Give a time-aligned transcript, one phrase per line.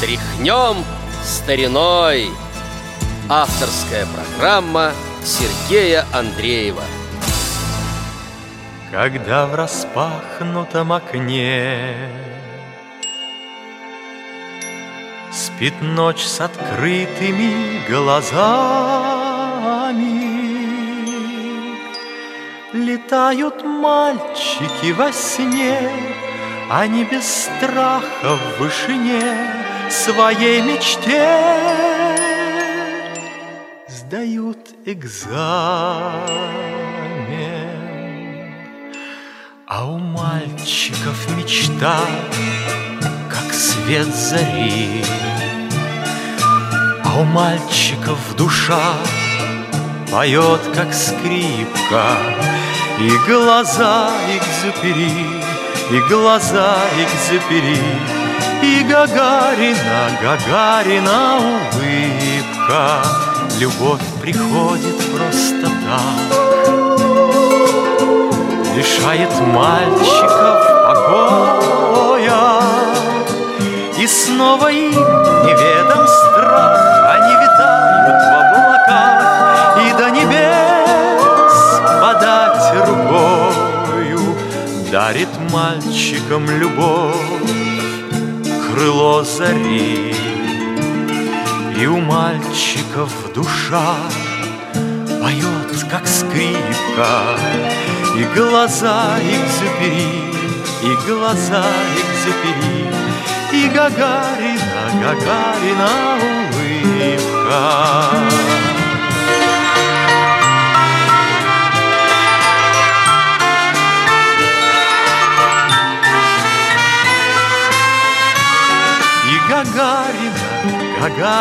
[0.00, 0.84] Тряхнем
[1.24, 2.30] стариной.
[3.28, 4.92] Авторская программа
[5.24, 6.84] Сергея Андреева.
[8.92, 11.96] Когда в распахнутом окне
[15.32, 18.38] Спит ночь с открытыми глазами
[22.72, 25.90] Летают мальчики во сне
[26.70, 29.57] Они без страха в вышине
[29.90, 31.26] Своей мечте.
[33.88, 36.58] Сдают экзамен.
[39.66, 41.98] А у мальчиков мечта
[43.28, 45.04] Как свет зари
[47.04, 48.94] А у мальчиков душа
[50.10, 52.16] Поет, как скрипка.
[52.98, 55.42] И глаза экзюпери
[55.90, 58.17] И глаза экзюпери
[58.62, 63.02] И Гагарина, Гагарина улыбка.
[63.58, 66.38] Любовь приходит просто так.
[68.74, 72.62] Лишает мальчиков покоя.
[73.98, 76.78] И снова им неведом страх.
[77.14, 79.78] Они витают в облаках.
[79.86, 81.56] И до небес
[82.00, 84.36] подать рукою
[84.90, 87.67] Дарит мальчикам любовь
[88.78, 90.14] Крыло зари
[91.76, 93.96] И у мальчиков душа
[95.20, 97.36] Поет, как скрипка
[98.16, 100.32] И глаза экзюпери
[100.84, 101.64] И глаза
[101.96, 102.86] экзюпери
[103.52, 105.90] И Гагарина, Гагарина
[106.54, 108.17] улыбка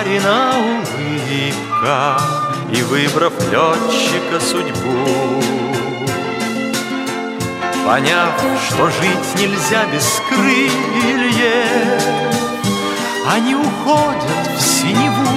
[0.00, 2.18] Гагарина улыбка
[2.72, 5.42] И выбрав летчика судьбу.
[7.84, 8.32] Поняв,
[8.66, 12.02] что жить нельзя без крыльев
[13.30, 15.28] Они уходят в синеву,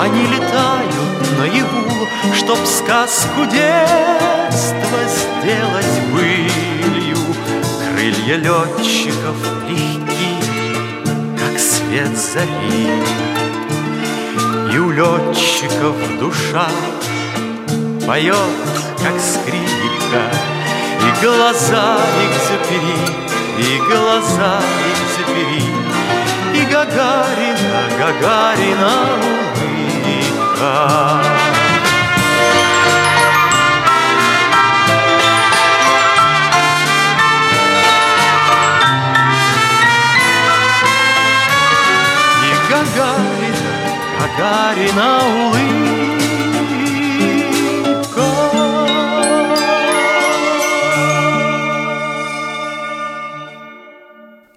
[0.00, 7.18] они летают наяву Чтоб сказку детства сделать былью.
[7.92, 9.36] Крылья летчиков
[9.68, 10.36] легки,
[11.38, 13.49] как свет зари
[14.72, 16.68] И у летчиков душа
[18.06, 18.36] поет,
[19.02, 20.22] как скрипка.
[21.00, 23.00] И глаза экзюпери,
[23.58, 24.60] и глаза
[24.92, 25.64] экзюпери
[26.54, 29.40] И Гагарина, Гагарина
[30.10, 31.49] улыбка
[44.40, 46.78] Гагарина улыбка.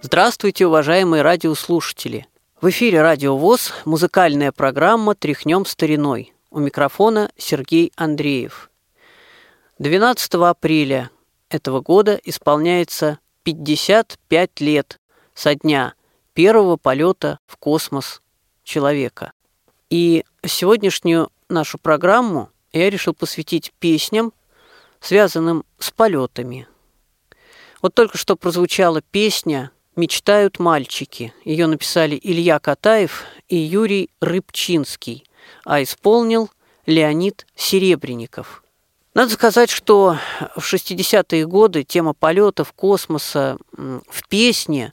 [0.02, 2.28] Здравствуйте, уважаемые радиослушатели!
[2.62, 6.34] В эфире Радио ВОЗ, музыкальная программа «Тряхнем стариной».
[6.50, 8.72] У микрофона Сергей Андреев.
[9.80, 11.10] 12 апреля
[11.50, 15.02] этого года исполняется 55 лет
[15.34, 15.96] со дня
[16.34, 18.22] первого полета в космос
[18.64, 19.34] человека.
[19.94, 24.34] И сегодняшнюю нашу программу я решил посвятить песням,
[25.00, 26.68] связанным с полетами.
[27.80, 31.32] Вот только что прозвучала песня «Мечтают мальчики».
[31.46, 35.26] Ее написали Илья Катаев и Юрий Рыбчинский,
[35.64, 36.50] а исполнил
[36.88, 38.64] Леонид Серебренников.
[39.14, 40.18] Надо сказать, что
[40.56, 44.92] в 60-е годы тема полетов, космоса в песне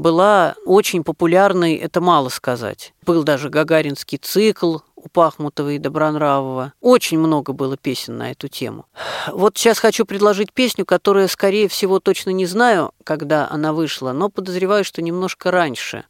[0.00, 2.94] была очень популярной, это мало сказать.
[3.04, 6.72] Был даже Гагаринский цикл у Пахмутова и Добронравова.
[6.80, 8.86] Очень много было песен на эту тему.
[9.28, 14.30] Вот сейчас хочу предложить песню, которая, скорее всего, точно не знаю, когда она вышла, но
[14.30, 16.04] подозреваю, что немножко раньше,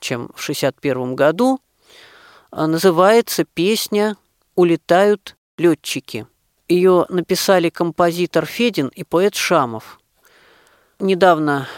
[0.00, 1.60] чем в 61 году.
[2.50, 4.16] Называется песня
[4.54, 6.26] «Улетают летчики».
[6.66, 10.00] Ее написали композитор Федин и поэт Шамов.
[10.98, 11.68] Недавно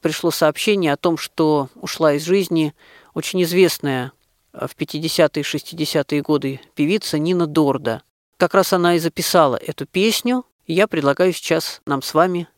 [0.00, 2.74] пришло сообщение о том, что ушла из жизни
[3.14, 4.12] очень известная
[4.52, 8.02] в 50-е и 60-е годы певица Нина Дорда.
[8.36, 12.48] Как раз она и записала эту песню, я предлагаю сейчас нам с вами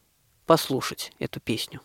[0.46, 1.80] послушать эту песню.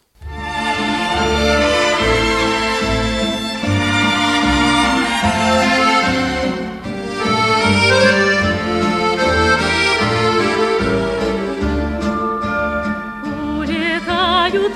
[13.58, 14.76] Улетают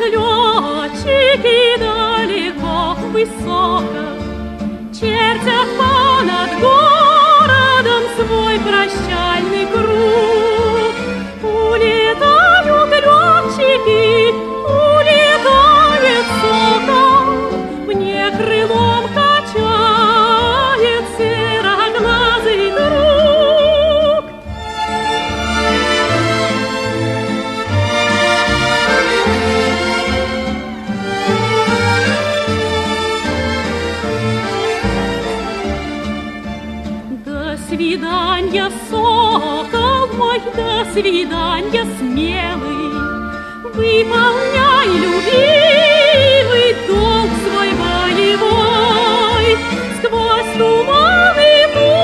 [1.06, 3.84] летчики далеко, высоко,
[4.94, 6.95] Чертят понад городом
[37.68, 42.86] свидания, сокол мой, до свидания, смелый.
[43.64, 49.46] Выполняй, любимый, долг свой боевой.
[50.00, 51.95] Сквозь туманы тучи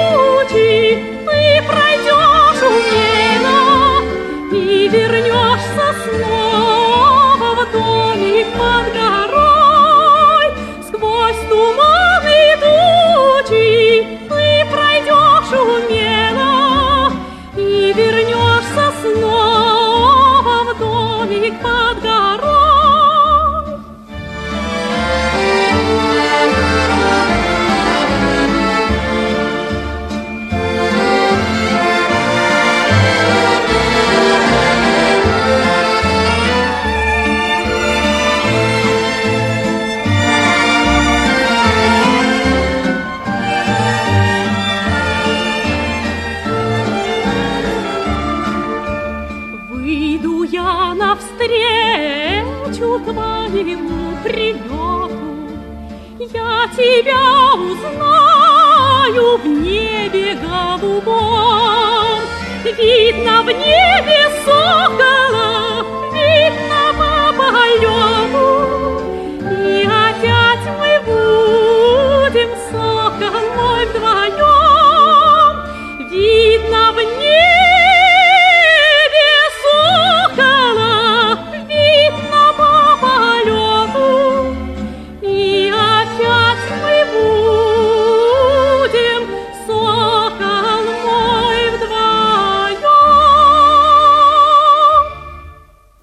[63.12, 65.41] Видно в небе сокола,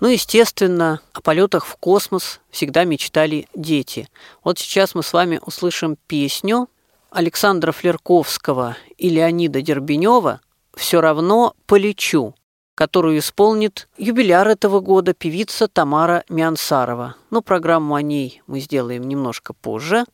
[0.08, 4.08] Ну, естественно, о полетах в космос всегда мечтали дети.
[4.42, 6.70] Вот сейчас мы с вами услышим песню
[7.10, 10.40] Александра Флерковского и Леонида Дербенева
[10.74, 12.34] «Все равно полечу»,
[12.74, 17.16] которую исполнит юбиляр этого года певица Тамара Миансарова.
[17.28, 20.06] Но программу о ней мы сделаем немножко позже.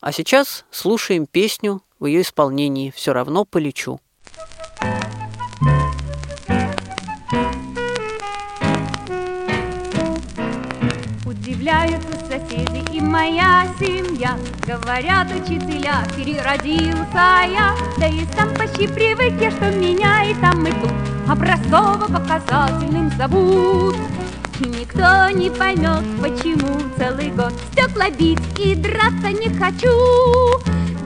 [0.00, 4.00] А сейчас слушаем песню в ее исполнении «Все равно полечу».
[11.64, 14.36] Удивляются соседи и моя семья.
[14.66, 17.74] Говорят учителя, переродился я.
[17.96, 20.92] Да и сам почти привык я, что меня и там, и тут
[21.26, 23.96] Образцово-показательным зовут.
[24.60, 29.88] И никто не поймет, почему целый год Стекла бить и драться не хочу.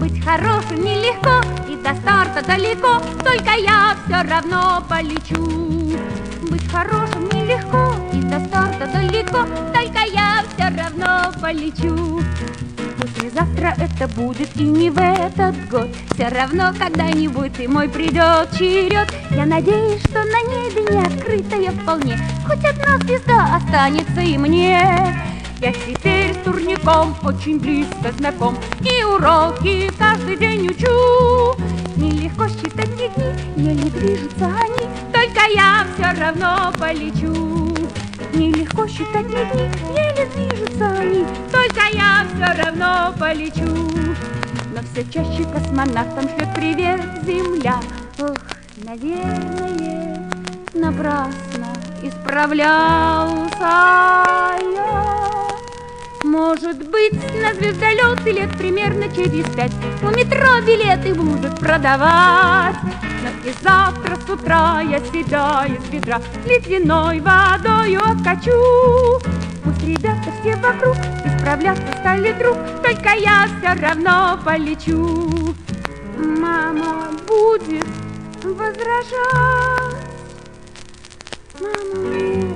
[0.01, 5.97] Быть хорошим нелегко и до старта далеко Только я все равно полечу.
[6.51, 9.98] Быть хорошим нелегко и до старта далеко Только
[10.79, 12.23] равно полечу.
[13.01, 15.89] Послезавтра это будет и не в этот год.
[16.15, 19.09] Все равно когда-нибудь и мой придет черед.
[19.31, 22.19] Я надеюсь, что на небе не открытая вполне.
[22.47, 24.81] Хоть одна звезда останется и мне.
[25.61, 28.57] Я теперь с турником очень близко знаком.
[28.81, 31.57] И уроки каждый день учу.
[31.97, 34.89] Нелегко считать мне дни, еле движутся они.
[35.13, 37.58] Только я все равно полечу
[38.33, 41.25] Нелегко считать мне дни, еле движутся они.
[41.51, 43.67] Только я все равно полечу.
[44.75, 47.81] Но все чаще космонавтам шлет привет Земля.
[48.19, 48.37] Ох,
[48.85, 50.31] наверное,
[50.75, 53.49] напрасно исправлялся
[54.61, 55.19] я.
[56.25, 62.77] Может быть, на звездолет и лет примерно через пять У метро билеты будут продавать
[63.63, 69.21] завтра с утра я себя из ведра Ледяной водою откачу
[69.65, 75.55] Пусть ребята все вокруг исправляться стали друг Только я все равно полечу
[76.17, 77.87] Мама будет
[78.43, 80.09] возражать
[81.61, 82.55] мне,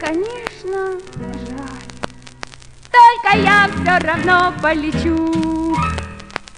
[0.00, 0.98] конечно,
[1.46, 1.84] жаль
[2.94, 5.76] только я все равно полечу.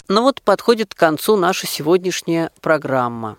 [0.09, 3.37] Ну вот подходит к концу наша сегодняшняя программа.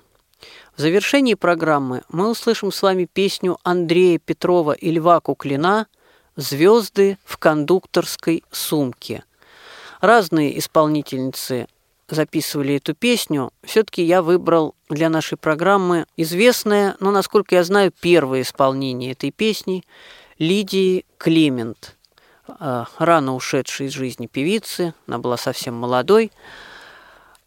[0.77, 5.87] В завершении программы мы услышим с вами песню Андрея Петрова и Льва Куклина
[6.35, 9.23] «Звезды в кондукторской сумке».
[10.01, 11.67] Разные исполнительницы
[12.07, 18.43] записывали эту песню, все-таки я выбрал для нашей программы известное, но, насколько я знаю, первое
[18.43, 19.83] исполнение этой песни
[20.37, 21.97] Лидии Клемент,
[22.47, 26.31] э, рано ушедшей из жизни певицы, она была совсем молодой.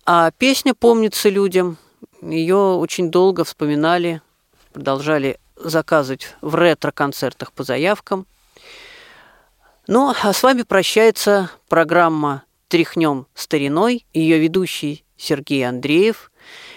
[0.05, 1.79] А песня помнится людям,
[2.23, 4.23] ее очень долго вспоминали,
[4.73, 8.27] продолжали заказывать в ретро-концертах по заявкам.
[9.87, 16.31] Ну, а с вами прощается программа «Тряхнем стариной», ее ведущий Сергей Андреев.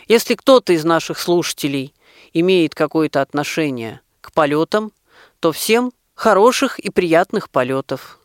[0.08, 1.94] Если кто-то из наших слушателей
[2.34, 4.92] имеет какое-то отношение к полетам,
[5.40, 8.20] то всем хороших и приятных полетов.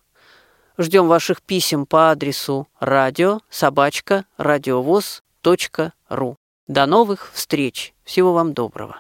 [0.79, 6.37] Ждем ваших писем по адресу радио собачка радиовоз.ру.
[6.69, 7.95] До новых встреч.
[8.05, 8.97] Всего вам доброго.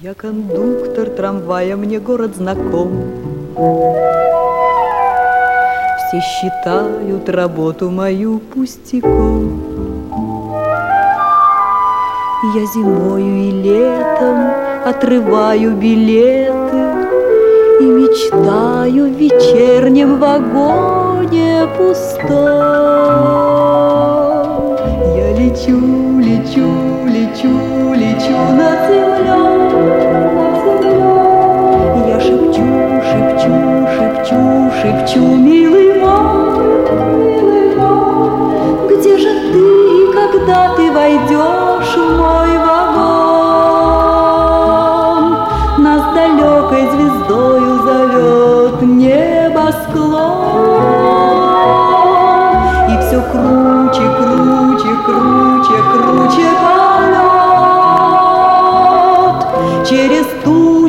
[0.00, 3.02] Я кондуктор трамвая, мне город знаком.
[5.98, 9.77] Все считают работу мою пустяком.
[12.40, 14.52] Я зимою и летом
[14.84, 16.78] отрываю билеты
[17.80, 22.28] И мечтаю в вечернем вагоне пустом.
[25.16, 26.70] Я лечу, лечу,
[27.08, 29.17] лечу, лечу над землей,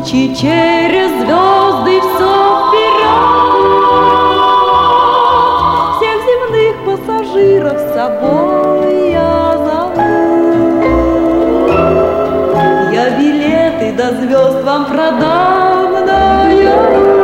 [0.00, 2.32] тучи, через звезды все
[2.68, 3.30] вперед.
[5.96, 10.08] Всех земных пассажиров с собой я зову.
[12.92, 17.19] Я билеты до звезд вам продам, но я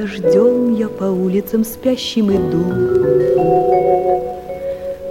[0.00, 2.64] дождем я по улицам спящим иду.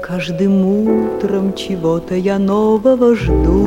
[0.01, 3.65] Каждым утром чего-то я нового жду.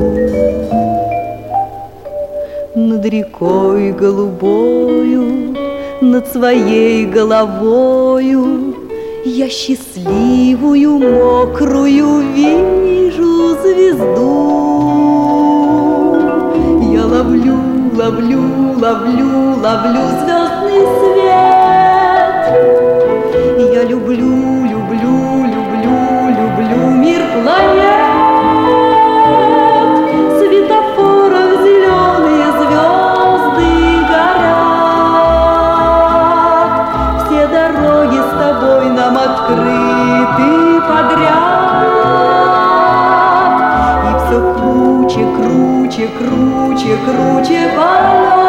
[2.73, 5.55] Над рекой голубою,
[6.01, 8.73] над своей головою
[9.23, 12.80] Я счастливую, мокрую вижу
[18.11, 18.43] ловлю,
[18.81, 22.43] ловлю, ловлю звездный свет.
[23.73, 25.97] Я люблю, люблю, люблю,
[26.29, 28.09] люблю мир планет.
[30.39, 33.71] Светофоров зеленые звезды
[34.09, 35.51] горят.
[37.25, 40.51] Все дороги с тобой нам открыты
[40.81, 41.79] подряд.
[44.03, 46.50] И все круче, круче, круче,
[46.89, 48.40] круче полет.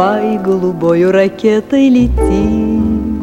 [0.00, 3.20] Трамвай голубою ракетой летит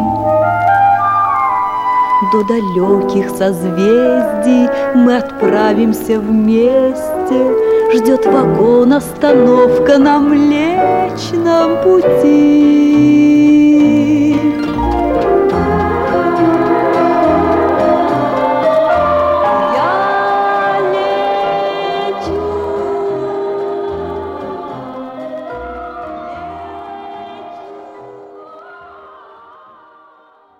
[2.31, 7.55] До далеких созвездий мы отправимся вместе.
[7.95, 13.36] Ждет вагон остановка на Млечном пути